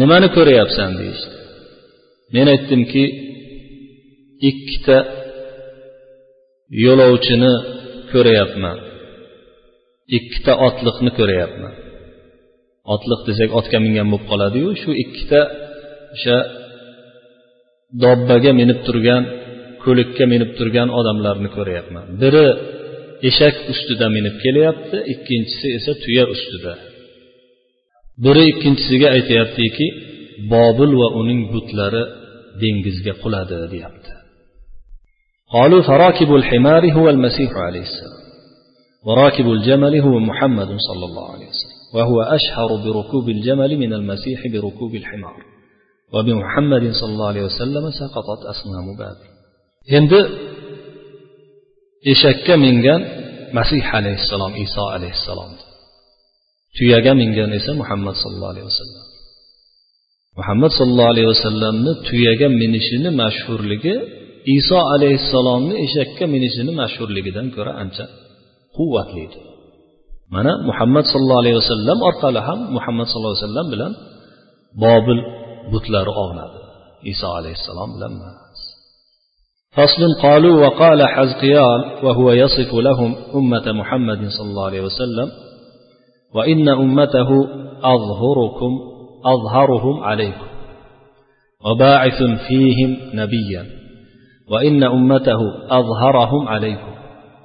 [0.00, 1.34] nimani ko'ryapsan deyishdi
[2.34, 3.04] men aytdimki
[4.50, 4.98] ikkita
[6.84, 7.52] yo'lovchini
[8.12, 8.78] ko'ryapman
[10.18, 11.74] ikkita otliqni ko'ryapman
[12.94, 15.40] otliq desak otga mingan bo'lib qoladiyu shu ikkita
[16.14, 16.36] o'sha
[18.02, 19.22] dobbaga minib turgan
[19.84, 22.46] ko'likka minib turgan odamlarni ko'ryapman biri
[23.28, 26.72] eshak ustida minib kelyapti ikkinchisi esa tuya ustida
[28.24, 29.86] biri ikkinchisiga aytyaptiki
[30.52, 32.02] bobil va uning butlari
[32.62, 34.12] dengizga quladi deyapti
[35.56, 38.21] قالوا فراكب الحمار هو المسيح عليه السلام
[39.05, 44.95] وراكب الجمل هو محمد صلى الله عليه وسلم وهو أشهر بركوب الجمل من المسيح بركوب
[44.95, 45.37] الحمار.
[46.13, 49.27] وبمحمد صلى الله عليه وسلم سقطت أصنام بابل.
[49.91, 50.29] هند
[52.07, 53.05] إشك من جن
[53.53, 55.51] مسيح عليه السلام إيسا عليه السلام
[56.79, 59.03] تيجا من جن إسا محمد صلى الله عليه وسلم
[60.37, 61.75] محمد صلى الله عليه وسلم
[62.11, 64.01] تيجا من إشن مشهور لجه
[64.47, 68.07] إيسا عليه السلام إشك من إشن مشهور لجدا كرة أنت
[68.77, 69.43] quvvatlidir
[70.35, 73.91] mana muhammad sallallohu alayhi vasallam orqali ham muhammad sallallohu alayhi vasallam bilan
[74.83, 75.21] bobil
[75.73, 76.57] butlari og'nadi
[77.11, 78.59] iso alayhissalom bilan emas
[79.77, 85.27] فصل قالوا وقال حزقيال وهو يصف لهم أمة محمد صلى الله عليه وسلم
[86.35, 87.29] وإن أمته
[87.95, 88.71] أظهركم
[89.33, 90.47] أظهرهم عليكم
[91.65, 93.65] وباعث فيهم نبيا
[94.51, 95.41] وإن أمته
[95.79, 96.92] أظهرهم عليكم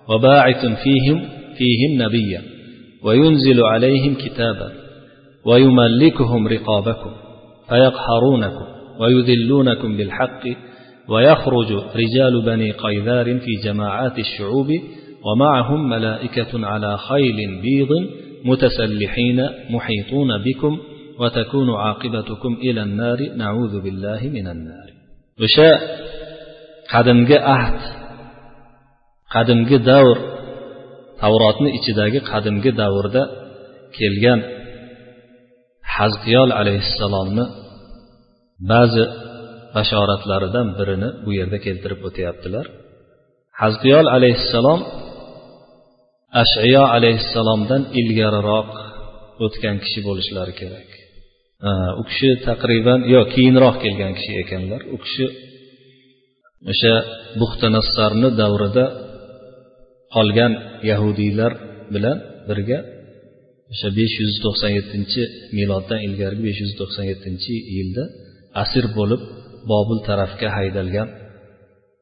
[0.09, 1.21] وباعث فيهم
[1.59, 2.43] فيهم نبيا
[3.03, 4.73] وينزل عليهم كتابا
[5.45, 7.11] ويملكهم رقابكم
[7.69, 8.65] فيقهرونكم
[9.01, 10.43] ويذلونكم بالحق
[11.09, 14.69] ويخرج رجال بني قيذار في جماعات الشعوب
[15.25, 17.89] ومعهم ملائكة على خيل بيض
[18.45, 20.79] متسلحين محيطون بكم
[21.21, 24.89] وتكون عاقبتكم إلى النار نعوذ بالله من النار.
[25.41, 25.81] وشاء
[26.93, 27.98] qadimgi ahd
[29.35, 30.17] qadimgi davr
[31.23, 33.23] tavrotni ichidagi qadimgi davrda
[33.99, 34.41] kelgan
[35.97, 37.45] hazqiyol alayhissalomni
[38.73, 39.05] ba'zi
[39.77, 42.67] bashoratlaridan birini bu yerda keltirib o'tyaptilar.
[43.63, 44.81] Hazqiyol alayhissalom
[46.43, 48.71] ashiyo alayhissalomdan ilgariroq
[49.45, 50.89] o'tgan kishi bo'lishlari kerak.
[52.01, 54.81] U kishi taqriban yo keyinroq kelgan kishi ekanlar.
[54.95, 55.27] U kishi
[56.73, 56.95] o'sha
[57.41, 58.85] buxtanassarni davrida
[60.15, 60.53] qolgan
[60.91, 61.53] yahudiylar
[61.95, 62.19] bilan
[62.49, 62.79] birga
[63.73, 65.23] o'sha besh yuz to'qson yettinchi
[65.59, 68.05] miloddan ilgarigi besh yuz to'qson yettinchi yilda
[68.63, 69.23] asir bo'lib
[69.73, 71.09] bobil tarafga haydalgan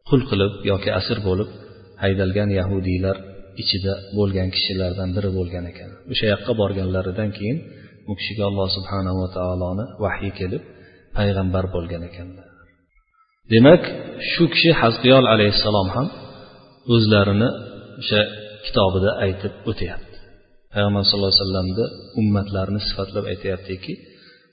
[0.08, 1.48] qul qilib yoki asir bo'lib
[2.02, 3.16] haydalgan yahudiylar
[3.62, 5.90] ichida bo'lgan kishilardan biri bo'lgan ekan.
[6.12, 7.58] O'sha yoqqa borganlaridan keyin
[8.10, 10.62] u kishiga alloh subhanava taoloni vahyi kelib
[11.16, 12.48] payg'ambar bo'lgan ekanlar
[13.52, 13.82] demak
[14.30, 16.08] shu kishi hazqiyol alayhissalom ham
[16.94, 17.50] o'zlarini
[18.00, 18.20] o'sha
[18.66, 20.16] kitobida aytib o'tyapti.
[20.72, 21.84] Payg'ambar sallallohu alayhi vasallamni
[22.20, 23.92] ummatlarini sifatlab aytyaptiki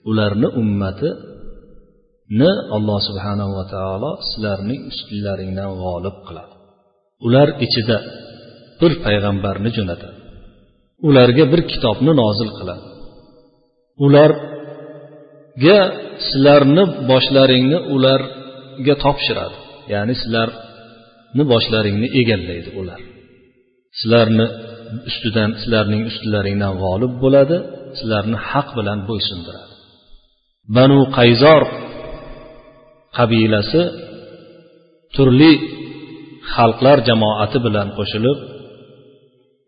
[0.10, 6.54] ularni ummatini alloh subhanava taolo sizlarning ustinlaringdan g'olib qiladi.
[7.26, 7.98] Ular ichida
[8.82, 10.18] bir payg'ambarni jo'natadi.
[11.08, 12.86] Ularga bir kitobni nozil qiladi.
[14.06, 15.80] Ularga
[16.28, 19.58] sizlarni boshlaringni ularga topshiradi.
[19.94, 23.00] Ya'ni sizlarni boshlaringni egallaydi ular.
[24.00, 24.48] Sizlarni
[25.10, 27.58] ustidan sizlarning ustilaringdan g'olib bo'ladi
[27.98, 29.74] sizlarni haq bilan bo'ysundiradi.
[30.78, 31.64] Banu qayzor
[33.18, 33.82] qabilasi
[35.16, 35.54] turli
[36.54, 38.38] xalqlar jamoati bilan qo'shilib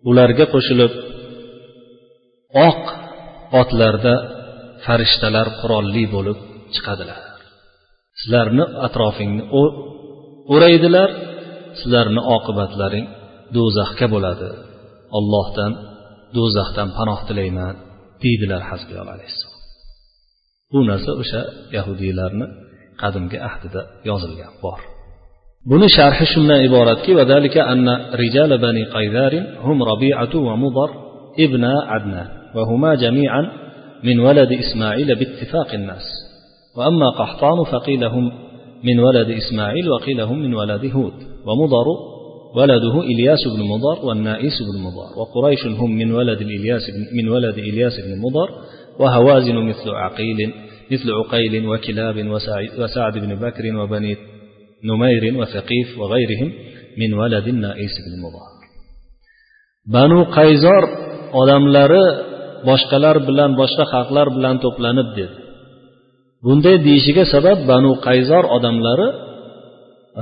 [0.10, 0.94] ularga qo'shilib
[2.70, 2.82] oq
[3.62, 4.16] otlarda
[4.86, 6.40] farishtalar qurolli bo'lib
[6.74, 7.20] chiqadilar.
[8.20, 9.44] Sizlarni atrofingni
[10.54, 11.10] o'raydilar
[11.80, 13.06] sizlarni oqibatlaring
[13.56, 14.50] do'zaxga bo'ladi.
[15.18, 15.72] Ollohdan
[16.38, 17.76] do'zaxdan panoh tilayman
[18.24, 19.62] deydilar hasbiyol alayhissalom.
[20.72, 21.42] Bu narsa o'sha
[21.76, 22.46] yahudiylarni
[23.02, 24.80] qadimgi ahdida yozilgan bor.
[25.72, 30.90] Buni sharhi shundan iboratki vadalika anna rijal bani qaydarin hum rabi'atu va mudar
[31.46, 33.46] ibna adnan va huma jami'an
[34.08, 36.06] min valadi ismail bittifaq nas.
[36.76, 38.26] Va amma qahton faqilahum
[38.88, 41.16] min valadi ismail va qilahum min valadi hud
[41.48, 41.96] va mudaru
[42.56, 47.58] ولده إلياس بن مضر والنائس بن مضر وقريش هم من ولد الإلياس بن من ولد
[47.58, 48.50] إلياس بن مضر
[49.00, 50.54] وهوازن مثل عقيل
[50.92, 52.18] مثل عقيل وكلاب
[52.80, 54.18] وسعد بن بكر وبني
[54.84, 56.52] نمير وثقيف وغيرهم
[56.98, 58.46] من ولد النائس بن مضر
[59.94, 61.06] بنو قيزار
[61.42, 62.06] odamlari
[62.68, 65.36] boshqalar bilan boshqa xalqlar bilan to'planib dedi
[66.46, 69.08] bunday deyishiga sabab banu qayzor odamlari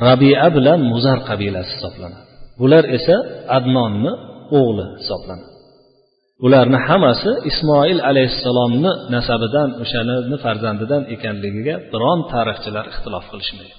[0.06, 2.23] rabia bilan muzar qabilasi hisoblanadi
[2.60, 3.16] bular esa
[3.58, 4.12] adnonni
[4.60, 5.54] o'g'li hisoblanadi.
[6.46, 13.76] Ularni hammasi ismoil alayhissalomni nasabidan o'shani farzandidan ekanligiga biron tarixchilar ixtilof qilishmaydi.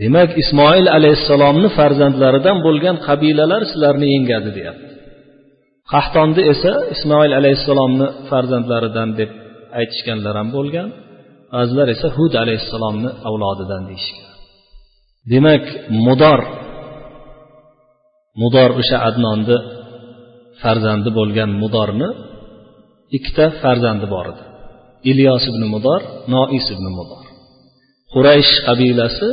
[0.00, 4.92] Demak ismoil alayhissalomni farzandlaridan bo'lgan qabilalar sizlarni yengadi deyapti.
[5.92, 9.30] Qahtonni esa ismoil alayhissalomni farzandlaridan deb
[9.78, 10.88] aytishganlar ham bo'lgan
[11.54, 14.28] ba'zilar esa hud alayhissalomni avlodidan deyishgan.
[15.32, 15.64] Demak
[16.06, 16.40] mudor
[18.42, 19.58] mudor o'sha adnonni
[20.62, 22.08] farzandi bo'lgan mudorni
[23.16, 24.42] ikkita farzandi bor edi.
[25.10, 26.00] Ilyos ibn mudor
[26.34, 27.24] nois ibn mudor.
[28.14, 29.28] Quraysh qabilasi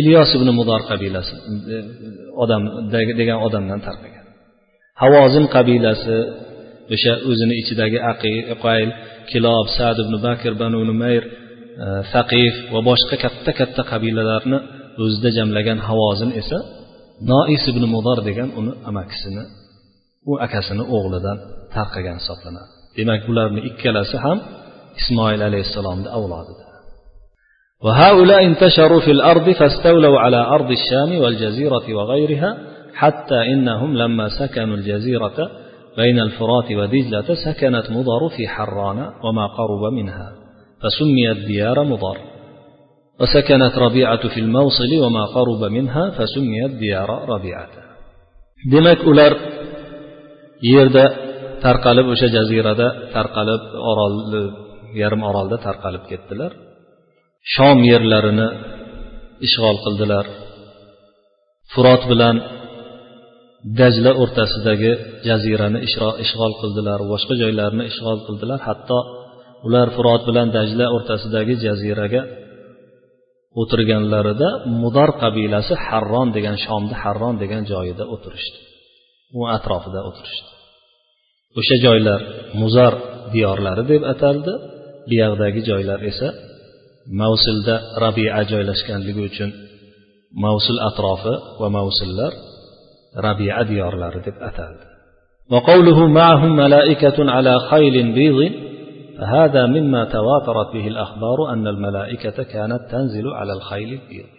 [0.00, 1.34] ilyos ibn mudor qabilasi
[1.74, 1.76] e,
[2.42, 2.62] odam
[3.20, 4.24] degan odamdan tarqagan.
[5.02, 6.16] Havozin qabilasi
[6.94, 8.88] o'sha o'zini ichidagi aqil
[9.30, 11.30] kilob sad ibn bakr banu numayr e,
[12.12, 14.58] saqif va boshqa katta katta qabilalarni
[15.04, 16.58] o'zida jamlagan havozin esa
[17.32, 19.44] nois ibn mudor degan uni amakisini
[20.30, 21.38] u akasini o'g'lidan
[21.74, 24.38] tarqagan hisoblanadi demak bularni ikkalasi ham
[25.00, 26.70] ismoil alayhissalomni avlodidir.
[27.84, 32.58] وهؤلاء انتشروا في الأرض فاستولوا على أرض الشام والجزيرة وغيرها
[32.94, 35.50] حتى إنهم لما سكنوا الجزيرة
[35.96, 40.32] بين الفرات ودجلة سكنت مضر في حران وما قرب منها
[40.82, 42.18] فسميت ديار مضر
[43.19, 47.69] وسكنت ربيعة في الموصل وما قرب منها فسميت ديار ربيعة
[48.73, 49.33] demak ular
[50.73, 51.05] yerda
[51.65, 54.15] tarqalib o'sha jazirada tarqalib orol
[55.01, 56.51] yarim orolda tarqalib ketdilar
[57.53, 58.47] shom yerlarini
[59.47, 60.25] ishg'ol qildilar
[61.73, 62.35] furot bilan
[63.79, 64.91] dajla o'rtasidagi
[65.27, 65.79] jazirani
[66.25, 68.99] ishg'ol qildilar boshqa joylarni ishg'ol qildilar hatto
[69.67, 72.21] ular furot bilan dajla o'rtasidagi jaziraga
[73.61, 74.49] o'tirganlarida
[74.81, 78.57] mudor qabilasi harron degan shomni harron degan joyida o'tirishdi
[79.37, 80.49] u atrofida o'tirishdi
[81.59, 82.21] o'sha joylar
[82.61, 82.93] muzar
[83.33, 84.53] diyorlari deb ataldi
[85.07, 86.27] bu yoqdagi joylar esa
[87.21, 89.49] mavsulda rabia joylashganligi uchun
[90.43, 92.31] mavsul atrofi va mavsullar
[93.27, 94.85] rabia diyorlari deb ataldi
[95.53, 98.39] وقوله معهم ملائكة على خيل بيض
[99.19, 104.29] فهذا مما تواترت به الأخبار أن الملائكة كانت تنزل على الخيل البيض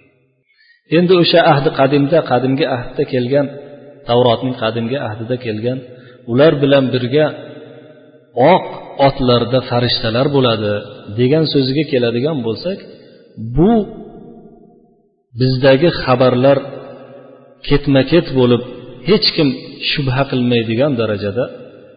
[0.98, 3.46] endi o'sha ahdi qadimda qadimgi ahdda kelgan
[4.08, 5.78] tavrotning qadimgi ahdida kelgan
[6.32, 7.26] ular bilan birga
[8.52, 8.66] oq
[9.08, 10.72] otlarda farishtalar bo'ladi
[11.18, 12.78] degan so'ziga keladigan bo'lsak
[13.56, 13.72] bu
[15.40, 16.58] bizdagi xabarlar
[17.68, 18.62] ketma ket bo'lib
[19.08, 19.48] hech kim
[19.90, 21.44] shubha qilmaydigan darajada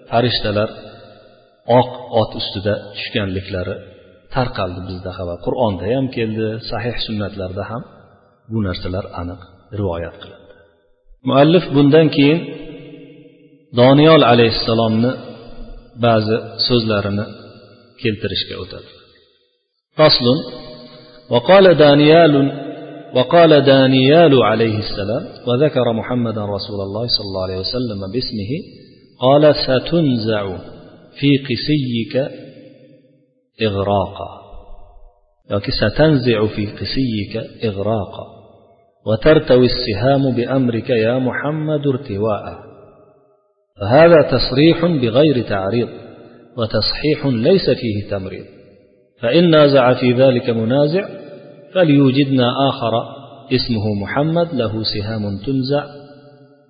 [0.10, 0.70] farishtalar
[1.80, 1.92] oq
[2.22, 3.76] ot ustida tushganliklari
[4.36, 7.82] tarqaldi bizda xabar qur'onda ham keldi sahih sunnatlarda ham
[8.52, 9.42] bu narsalar aniq
[9.80, 10.54] rivoyat qilindi
[11.30, 12.40] muallif bundan keyin
[13.82, 15.12] doniyol alayhissalomni
[16.06, 16.36] ba'zi
[16.68, 17.26] so'zlarini
[18.02, 18.90] keltirishga o'tadi
[20.00, 20.40] faslun
[21.34, 22.34] وقال دانيال
[23.16, 28.52] وقال دانيال عليه السلام وذكر محمدا رسول الله صلى الله عليه وسلم باسمه
[29.26, 30.44] قال ستنزع
[31.21, 32.31] في قسيك
[33.63, 34.45] إغراقا.
[35.53, 38.27] Yoki ستنزع في قسيك إغراقا.
[39.07, 42.59] وترتوي السهام بأمرك يا محمد ارتواء.
[43.81, 45.89] فهذا تصريح بغير تعريض
[46.59, 48.45] وتصحيح ليس فيه تمريض.
[49.21, 51.09] فإن نازع في ذلك منازع
[51.75, 52.93] فليوجدنا آخر
[53.53, 55.85] اسمه محمد له سهام تنزع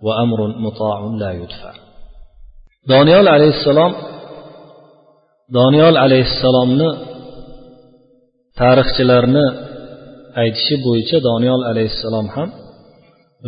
[0.03, 1.73] وأمر مطاع لا يدفع.
[2.89, 4.14] doniyol alayhissalom
[5.53, 6.89] doniyol alayhissalomni
[8.61, 9.47] tarixchilarni
[10.43, 12.49] aytishi bo'yicha doniyol alayhissalom ham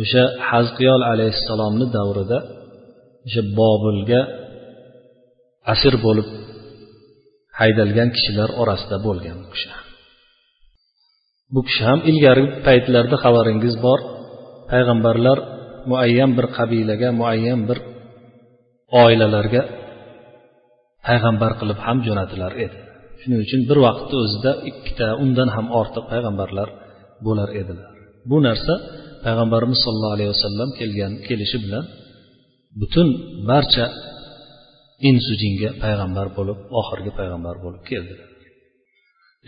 [0.01, 2.39] o'sha hazqiyol alayhissalomni davrida
[3.27, 4.21] o'sha bobilga
[5.73, 6.27] asir bo'lib
[7.59, 9.69] haydalgan kishilar orasida bo'lgan bu kishi.
[11.53, 13.99] Bu kishi ham ilgarigi paytlarda xabaringiz bor.
[14.71, 15.37] Payg'ambarlar
[15.89, 17.77] muayyan bir qabilaga muayyan bir
[19.03, 19.61] oilalarga
[21.05, 22.77] payg'ambar qilib ham jo'natilar edi.
[23.21, 26.69] Shuning uchun bir vaqtni o'zida ikkita undan ham ortiq payg'ambarlar
[27.25, 27.91] bo'lar edilar.
[28.29, 28.73] Bu narsa
[29.25, 31.85] payg'ambarimiz sollallohu alayhi vasallam kelgan kelishi bilan
[32.79, 33.07] butun
[33.49, 33.85] barcha
[35.09, 38.29] insu jinga payg'ambar bo'lib oxirgi payg'ambar bo'lib keldilar.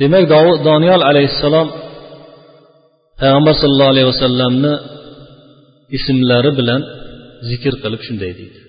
[0.02, 0.24] Demak
[0.70, 1.68] doniyol alayhissalom
[3.22, 4.74] payg'ambar sollallohu alayhi vasallamni
[5.98, 6.82] ismlari bilan
[7.50, 8.60] zikr qilib shunday deydi.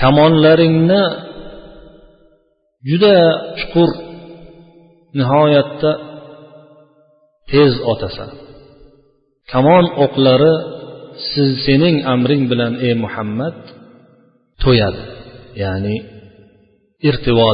[0.00, 1.02] Kamonlaringni
[2.88, 3.16] juda
[3.58, 3.90] chuqur
[5.18, 5.92] nihoyatda
[7.50, 8.30] tez otasan.
[9.52, 10.54] Kamon o'qlari
[11.30, 13.56] siz sening amring bilan ey muhammad
[14.62, 15.02] to'yadi.
[15.62, 15.96] Ya'ni
[17.08, 17.48] irtivo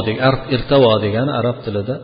[0.55, 1.95] irtavo degani arab tilida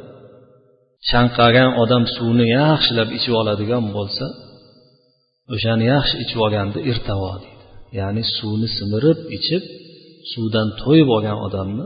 [1.10, 4.26] chanqagan odam suvni yaxshilab ichib oladigan bo'lsa
[5.54, 7.64] o'shani yaxshi ichib olganda irtavo deydi.
[8.00, 9.64] Ya'ni suvni simirib ichib
[10.32, 11.86] suvdan to'yib olgan odamni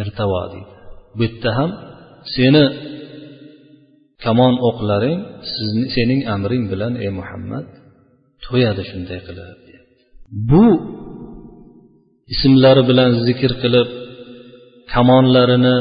[0.00, 0.72] irtavo deydi.
[1.16, 1.70] Bu yerda ham
[2.34, 2.64] seni
[4.24, 5.18] kamon o'qlaring
[5.54, 7.66] sizni sening amring bilan ey muhammad
[8.44, 9.62] to'yadi shunday qilib
[10.50, 10.64] bu
[12.34, 13.88] ismlari bilan zikr qilib
[14.92, 15.78] kamonlarini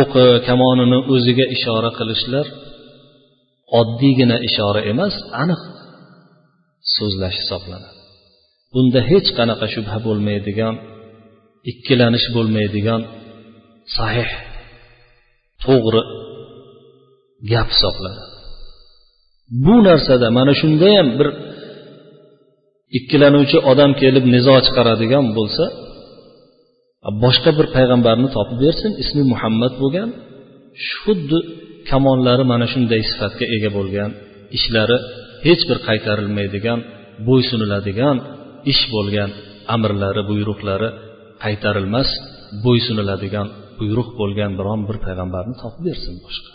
[0.00, 2.46] o'qi kamonini o'ziga ishora qilishlar
[3.80, 5.62] oddiygina ishora emas aniq
[6.96, 7.98] so'zlash hisoblanadi.
[8.72, 10.74] Bunda hech qanaqa shubha bo'lmaydigan
[11.70, 13.00] ikkilanish bo'lmaydigan
[13.96, 14.30] sahih
[15.64, 16.02] to'g'ri
[17.50, 18.32] gap hisoblanadi
[19.64, 21.28] bu narsada mana shunda ham bir
[22.98, 25.64] ikkilanuvchi odam kelib nizo chiqaradigan bo'lsa
[27.22, 30.08] boshqa bir payg'ambarni topib bersin ismi muhammad bo'lgan
[30.90, 31.38] xuddi
[31.90, 34.10] kamonlari mana shunday sifatga ega bo'lgan
[34.56, 34.98] ishlari
[35.46, 36.78] hech bir qaytarilmaydigan
[37.28, 38.16] bo'ysuniladigan
[38.72, 39.30] ish bo'lgan
[39.74, 40.88] amrlari buyruqlari
[41.42, 42.08] qaytarilmas
[42.64, 46.50] bo'ysuniladigan buyruq bo'lgan biron bir payg'ambarni topib bersin boshqa.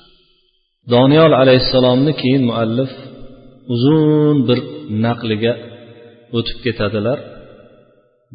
[0.94, 2.92] Doniyol alayhissalomni keyin muallif
[3.74, 4.60] uzun bir
[5.06, 5.54] naqliga
[6.38, 7.20] o'tib ketadilar.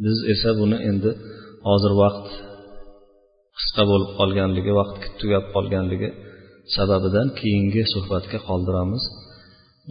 [0.05, 1.11] Biz esa buni endi
[1.68, 2.28] hozir vaqt
[3.59, 6.09] qisqa bo'lib qolganligi vaqt tugab qolganligi
[6.76, 9.03] sababidan keyingi suhbatga qoldiramiz.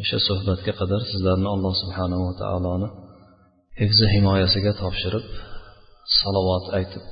[0.01, 2.87] O'sha suhbatga qadar sizlarni alloh subhanava taoloni
[3.81, 5.25] hifzi himoyasiga topshirib
[6.21, 7.03] salovat aytib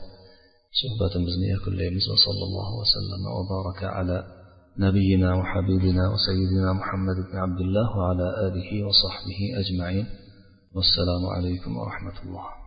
[0.80, 4.40] suhbatimizni yakunlaymiz va sallallohu vasallam va baraka ala
[4.80, 10.06] نبينا وحبيبنا وسيدنا محمد بن عبد الله وعلى آله وصحبه أجمعين.
[10.76, 12.59] والسلام عليكم ورحمة الله.